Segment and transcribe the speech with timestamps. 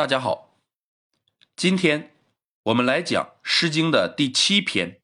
[0.00, 0.58] 大家好，
[1.54, 2.16] 今天
[2.62, 4.92] 我们来讲《诗经》的第七篇《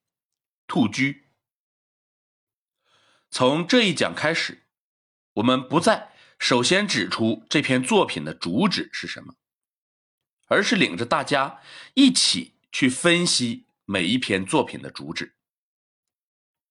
[0.66, 1.12] 兔居》。
[3.28, 4.62] 从这一讲开始，
[5.34, 9.34] 我们不再首先指出这篇作品的主旨是什么，
[10.46, 11.60] 而是领着大家
[11.92, 15.36] 一起去分析每一篇作品的主旨。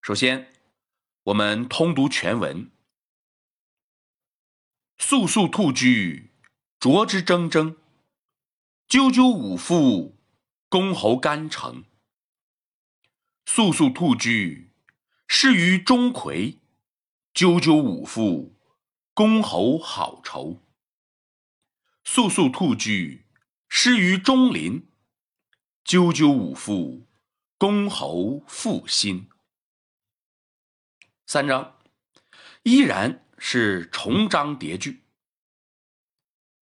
[0.01, 0.51] 首先，
[1.25, 2.71] 我们通读全文
[4.97, 6.31] ：“肃肃兔居，
[6.79, 7.75] 啄之铮铮。”
[8.95, 10.17] 赳赳武夫，
[10.69, 11.83] 公侯干城。
[13.45, 14.71] 肃肃兔居，
[15.27, 16.59] 失于钟馗。
[17.33, 18.55] 赳赳武夫，
[19.13, 20.63] 公侯好仇。
[22.05, 23.25] 肃肃兔居，
[23.67, 24.87] 失于钟林。
[25.83, 27.05] 赳赳武夫，
[27.57, 29.27] 公侯复心。
[31.25, 31.81] 三章
[32.63, 35.03] 依然是重章叠句。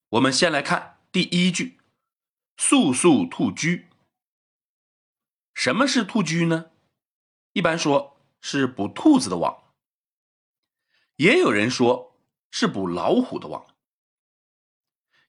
[0.09, 1.77] 我们先来看第一句。
[2.65, 3.89] 速速兔居，
[5.53, 6.71] 什么是兔居呢？
[7.51, 9.73] 一般说是捕兔子的网，
[11.17, 12.17] 也有人说
[12.51, 13.75] 是捕老虎的网。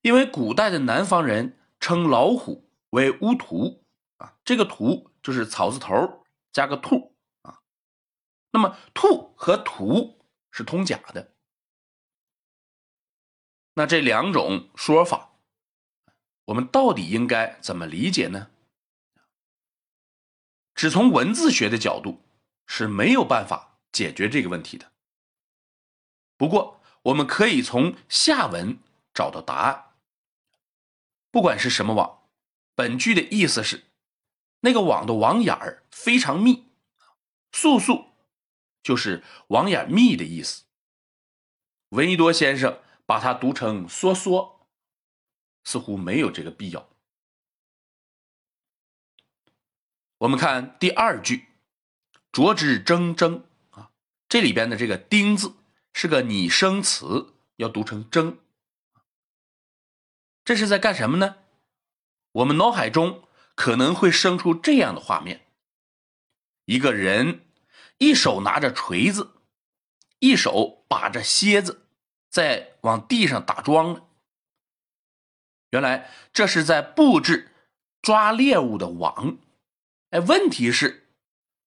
[0.02, 3.84] 因为古代的南方人称老虎为乌图
[4.18, 7.62] 啊，这个图就是草字头加个兔啊。
[8.52, 11.34] 那么兔和图是通假的，
[13.74, 15.32] 那这两种说法。
[16.46, 18.50] 我们到底应该怎么理解呢？
[20.74, 22.20] 只从文字学的角度
[22.66, 24.90] 是没有办法解决这个问题的。
[26.36, 28.78] 不过，我们可以从下文
[29.14, 29.92] 找到答案。
[31.30, 32.24] 不管是什么网，
[32.74, 33.84] 本句的意思是
[34.60, 36.66] 那个网的网眼儿非常密，
[37.52, 38.06] 素素
[38.82, 40.64] 就是网眼密的意思。
[41.90, 44.53] 闻一多先生把它读成梭梭。
[45.64, 46.88] 似乎没有这个必要。
[50.18, 51.48] 我们看第二句
[52.30, 53.90] ，“啄之铮铮”啊，
[54.28, 55.56] 这里边的这个“丁”字
[55.92, 58.36] 是个拟声词，要读成“铮”。
[60.44, 61.36] 这是在干什么呢？
[62.32, 65.46] 我们脑海中可能会生出这样的画面：
[66.64, 67.46] 一个人
[67.98, 69.34] 一手拿着锤子，
[70.18, 71.86] 一手把着蝎子，
[72.28, 74.08] 在往地上打桩。
[75.74, 77.50] 原来这是在布置
[78.00, 79.38] 抓猎物的网，
[80.10, 81.08] 哎，问题是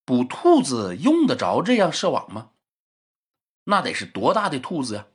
[0.05, 2.51] 捕兔子用得着这样设网吗？
[3.65, 5.07] 那得是多大的兔子呀！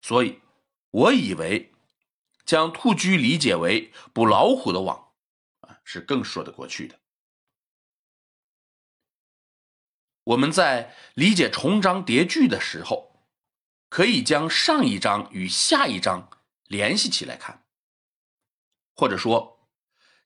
[0.00, 0.40] 所以
[0.92, 1.74] 我以为
[2.46, 5.12] 将兔居理解为捕老虎的网
[5.60, 6.98] 啊，是更说得过去的。
[10.24, 13.26] 我们在理解重章叠句的时候，
[13.90, 16.30] 可以将上一章与下一章
[16.64, 17.62] 联系起来看。
[18.94, 19.68] 或者说，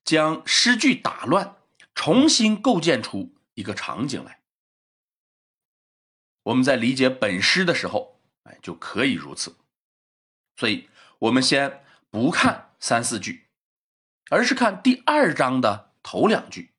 [0.03, 1.57] 将诗句打乱，
[1.95, 4.41] 重新构建出一个场景来。
[6.43, 9.57] 我们在理解本诗的时候，哎，就可以如此。
[10.55, 13.49] 所以，我们先不看三四句，
[14.29, 16.73] 而是看第二章的头两句：“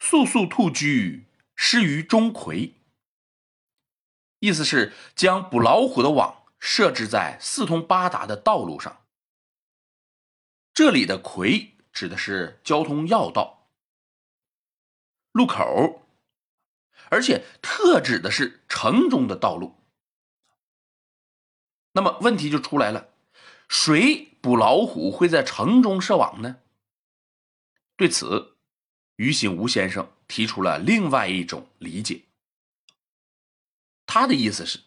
[0.00, 2.72] 速速兔居，失于钟馗。”
[4.40, 9.03] 意思是将捕老虎的网设置在四通八达的道路上。
[10.74, 13.70] 这里的“夔”指的是交通要道、
[15.30, 16.08] 路口，
[17.10, 19.76] 而且特指的是城中的道路。
[21.92, 23.10] 那么问题就出来了：
[23.68, 26.56] 谁捕老虎会在城中设网呢？
[27.96, 28.56] 对此，
[29.14, 32.24] 于醒吴先生提出了另外一种理解。
[34.06, 34.80] 他的意思是，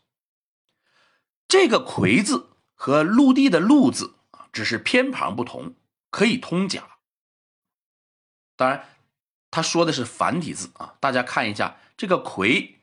[1.48, 4.16] 这个“夔”字和陆地的“陆”字。
[4.58, 5.76] 只是偏旁不同，
[6.10, 6.98] 可以通假。
[8.56, 8.90] 当然，
[9.52, 10.98] 他说的是繁体字啊。
[11.00, 12.82] 大家看一下这个“魁”，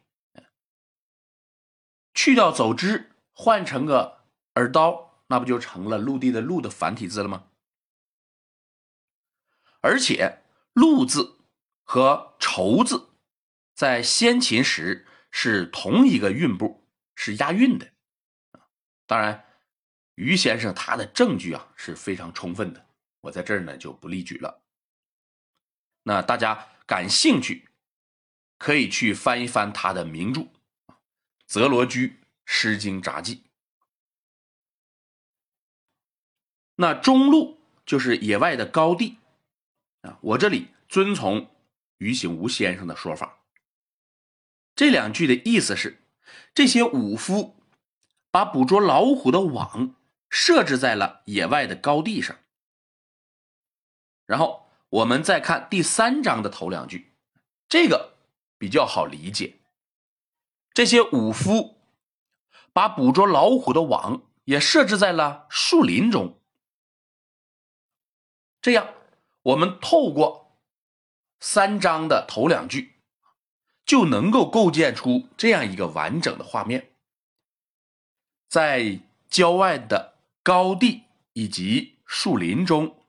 [2.15, 4.21] 去掉走之，换成个
[4.55, 7.49] 耳刀，那不就成了陆地的“陆”的繁体字了吗？
[9.81, 10.45] 而且
[10.75, 11.41] “陆”字
[11.83, 13.09] 和“愁”字
[13.75, 16.87] 在先秦时是同一个韵部，
[17.17, 17.91] 是押韵的。
[19.09, 19.45] 当然。
[20.15, 22.87] 于先生他的证据啊是非常充分的，
[23.21, 24.63] 我在这儿呢就不例举了。
[26.05, 27.69] 那大家感兴趣，
[28.59, 30.41] 可以去翻一翻他的名著
[31.47, 33.37] 《泽罗居诗经札记》。
[36.77, 39.19] 那中路就是野外的高地
[40.03, 41.51] 啊，我这里遵从
[41.99, 43.39] 于醒吾先生的说法。
[44.77, 46.03] 这两句的意思是，
[46.55, 47.57] 这些武夫
[48.31, 49.97] 把捕捉老虎的网。
[50.37, 52.37] 设置在了野外的高地上。
[54.27, 57.15] 然后我们再看第三章的头两句，
[57.69, 58.17] 这个
[58.59, 59.61] 比较好理解。
[60.73, 61.79] 这些武夫
[62.73, 66.41] 把捕捉老虎的网也设置在了树林中，
[68.61, 68.93] 这样
[69.43, 70.59] 我们透过
[71.39, 72.97] 三章的头两句，
[73.87, 76.91] 就能够构建出这样一个完整的画面：
[78.49, 78.99] 在
[79.29, 80.14] 郊外的
[80.45, 83.01] 高地以及树林中。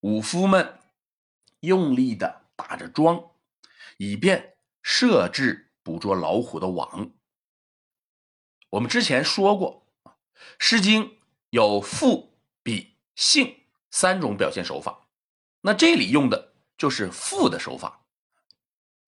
[0.00, 0.78] 武夫们
[1.60, 3.32] 用力的打着桩，
[3.96, 7.10] 以便设置捕捉老虎的网。
[8.70, 9.88] 我们之前说过，
[10.60, 11.04] 《诗经》
[11.50, 15.08] 有赋、比、兴三种表现手法，
[15.62, 18.06] 那这里用的就是赋的手法。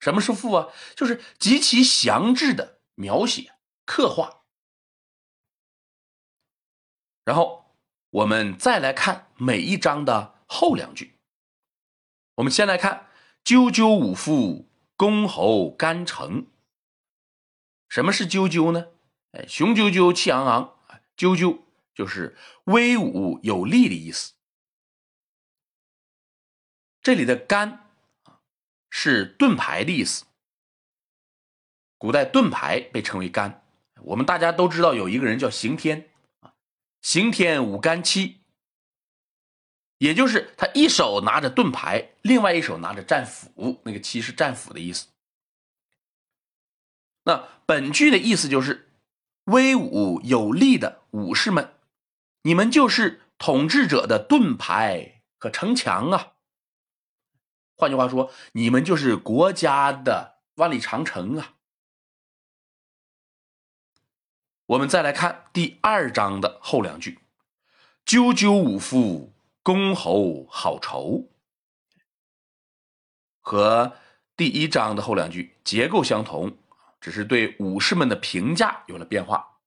[0.01, 0.69] 什么是赋啊？
[0.97, 3.55] 就是极其详致的描写、
[3.85, 4.43] 刻画。
[7.25, 7.58] 然后
[8.11, 10.37] 我们再来看每一章的。
[10.51, 11.19] 后两句，
[12.37, 13.09] 我们先来看
[13.45, 14.67] “赳赳武夫，
[14.97, 16.47] 公侯干城”。
[17.91, 18.87] 什么是赳赳呢？
[19.33, 20.79] 哎，雄赳赳，气昂昂。
[21.19, 21.61] 赳赳
[21.95, 22.35] 就是
[22.65, 24.33] 威武有力的意思。
[27.03, 27.91] 这里的“干”
[28.89, 30.25] 是盾牌的意思。
[31.99, 33.67] 古代盾牌被称为“干”。
[34.01, 36.09] 我们大家都知道有一个人叫刑天，
[37.09, 38.43] 刑天舞干戚。
[39.97, 45.07] 也就是他一手拿着盾牌，另外一手拿着战斧，那个“七”是战斧的意思。
[47.25, 48.91] 那本句的意思就是，
[49.45, 51.73] 威武有力的武士们，
[52.43, 56.35] 你们就是统治者的盾牌和城墙啊。
[57.75, 61.55] 换句话说，你们就是国家的万里长城啊。
[64.69, 67.21] 我们再来看第二章的后两句
[68.07, 71.29] ：“赳赳武夫。”公侯好逑，
[73.39, 73.99] 和
[74.35, 76.57] 第一章的后两句结构相同，
[77.03, 79.59] 只是对武士们的评价有了变化。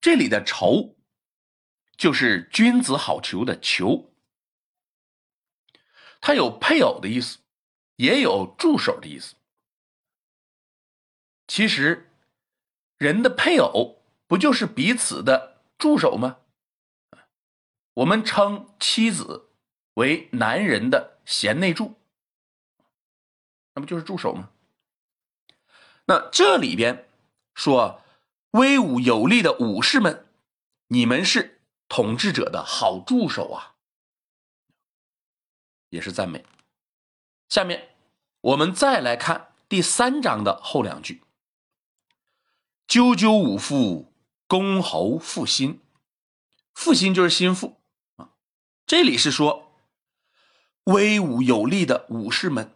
[0.00, 0.94] 这里的“仇”
[1.98, 4.10] 就是君子好逑的“逑”，
[6.20, 7.38] 它有配偶的意思，
[7.96, 9.34] 也有助手的意思。
[11.48, 12.12] 其实，
[12.96, 13.99] 人的配偶
[14.30, 16.36] 不就是彼此的助手吗？
[17.94, 19.50] 我们称妻子
[19.94, 21.96] 为男人的贤内助，
[23.74, 24.52] 那不就是助手吗？
[26.04, 27.08] 那这里边
[27.56, 28.04] 说
[28.52, 30.24] 威武有力的武士们，
[30.86, 33.74] 你们是统治者的好助手啊，
[35.88, 36.44] 也是赞美。
[37.48, 37.96] 下面
[38.42, 41.24] 我们再来看第三章的后两句
[42.86, 44.09] ：“赳赳武夫，
[44.50, 45.80] 公侯负心。”
[46.74, 47.80] 负心就是心腹。
[48.84, 49.76] 这里是说，
[50.84, 52.74] 威武有力的武士们，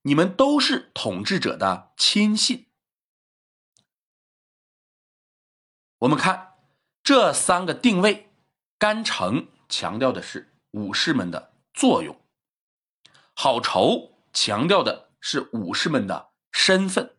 [0.00, 2.68] 你们都是统治者的亲信。
[5.98, 6.54] 我们看
[7.02, 8.30] 这三个定位，
[8.78, 12.18] 干城强调的是武士们的作用，
[13.34, 17.14] 好仇强调的是武士们的身份，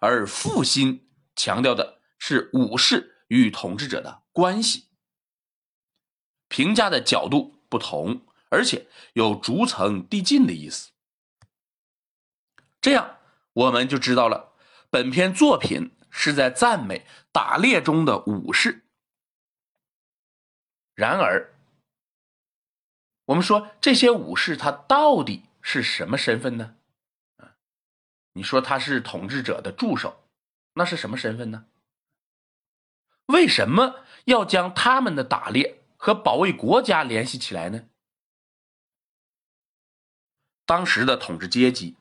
[0.00, 4.88] 而负心强调的是武士与统治者的关系。
[6.48, 7.54] 评价的角度。
[7.70, 10.92] 不同，而且有逐层递进的意思。
[12.80, 13.18] 这样
[13.52, 14.54] 我们就知道了，
[14.88, 18.86] 本篇作品是在赞美打猎中的武士。
[20.94, 21.52] 然而，
[23.26, 26.76] 我们说这些武士他到底是什么身份呢？
[28.32, 30.24] 你说他是统治者的助手，
[30.72, 31.66] 那是什么身份呢？
[33.28, 35.76] 为什么要将他们的打猎？
[36.00, 37.88] 和保卫国家联系起来呢？
[40.64, 41.96] 当时的统治阶级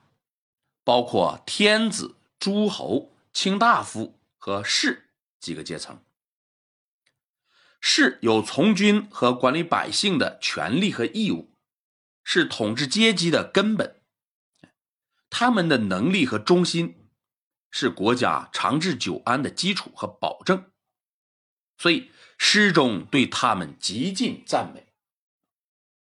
[0.83, 6.03] 包括天子、诸侯、卿大夫和士几个阶层。
[7.81, 11.51] 士有从军和管理百姓的权利和义务，
[12.23, 13.99] 是统治阶级的根本。
[15.31, 17.09] 他们的能力和忠心
[17.71, 20.69] 是国家长治久安的基础和保证。
[21.77, 22.11] 所以。
[22.39, 24.93] 诗中对他们极尽赞美，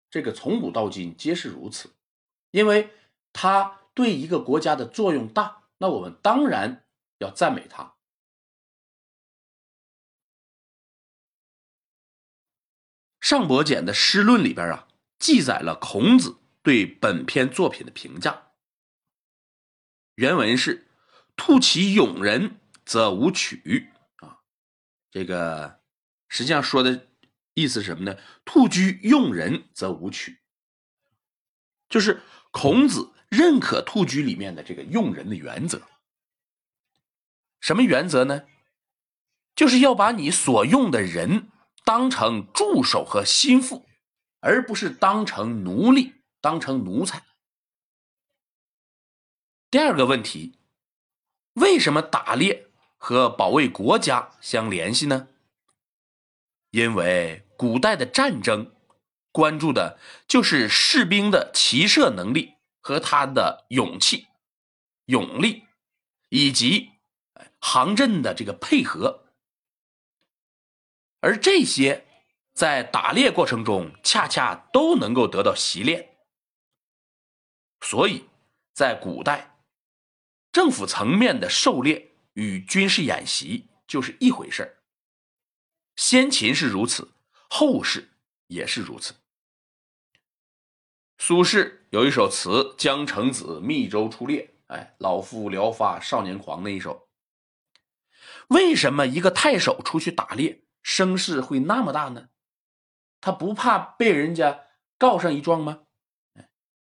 [0.09, 1.91] 这个从古到今皆是如此，
[2.49, 2.89] 因为
[3.31, 6.87] 他对一个国家的作用大，那我们当然
[7.19, 7.93] 要赞美他。
[13.21, 14.87] 上伯简的诗论里边啊，
[15.19, 18.53] 记载了孔子对本篇作品的评价。
[20.15, 20.87] 原文是
[21.37, 23.91] ：“兔其勇人，则无取。”
[25.13, 25.79] 这个。
[26.27, 27.09] 实际上说的
[27.53, 28.19] 意思是什么呢？
[28.43, 30.41] 兔居用人则无取，
[31.87, 35.83] 就是孔子认可兔居里面的这个用人的原则。
[37.61, 38.47] 什么原则呢？
[39.55, 41.51] 就是要把你所用的人
[41.85, 43.85] 当成助手和心腹，
[44.39, 47.23] 而不是当成奴隶、当成奴才。
[49.69, 50.57] 第二个问题，
[51.53, 52.71] 为什么打猎
[53.05, 55.27] 和保卫国家相联系呢？
[56.69, 58.73] 因为古代的战争
[59.33, 64.27] 关注的就是士兵的骑射能力和他的勇气、
[65.07, 65.65] 勇力，
[66.29, 66.91] 以及
[67.59, 69.25] 行阵的这个配合，
[71.19, 72.07] 而这些
[72.53, 76.15] 在打猎过程中恰恰都能够得到习练，
[77.81, 78.29] 所以
[78.73, 79.57] 在古代。
[80.53, 84.77] 政府层面的狩猎与军事演习就是一回事
[85.95, 87.13] 先秦是如此，
[87.49, 88.11] 后世
[88.47, 89.15] 也是如此。
[91.19, 97.07] 苏轼有一首词《江城子·密州出猎》，哎，老夫聊发少年狂那一首。
[98.47, 102.29] 为什么一个太守出去打猎，声势会那么大呢？
[103.21, 104.65] 他不怕被人家
[104.97, 105.83] 告上一状吗？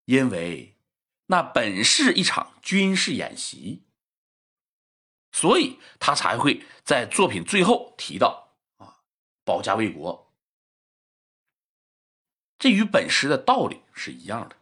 [0.05, 0.77] 因为。
[1.27, 3.85] 那本是一场军事演习，
[5.33, 9.03] 所以他才会在作品最后提到啊，
[9.45, 10.33] 保家卫国。
[12.59, 14.57] 这与本诗的道理是一样的。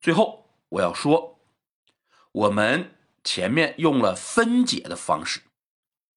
[0.00, 1.40] 最后我要说，
[2.32, 5.42] 我们前面用了分解的方式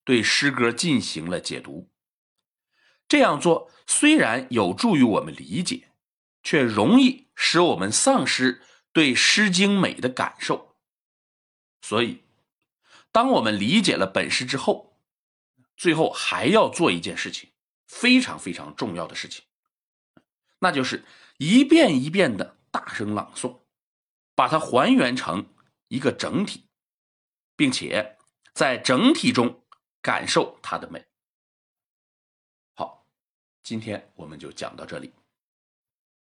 [0.04, 1.90] 对诗歌进行了解读，
[3.08, 5.88] 这样做虽然有助于我们理解。
[6.42, 10.78] 却容易使我们丧失对《诗经》美的感受。
[11.82, 12.24] 所以，
[13.12, 14.98] 当我们理解了本诗之后，
[15.76, 17.52] 最后还要做一件事情，
[17.88, 19.46] 非常非常重要的事情，
[20.60, 21.04] 那就是
[21.38, 23.62] 一遍一遍的大声朗诵，
[24.36, 25.54] 把它还原成
[25.88, 26.66] 一个整体，
[27.56, 28.18] 并且
[28.54, 29.64] 在整体中
[30.02, 31.06] 感受它的美。
[32.76, 33.08] 好，
[33.64, 35.12] 今天我们就讲到这里。